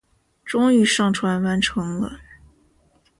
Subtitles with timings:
[0.43, 2.19] 终于上传完成了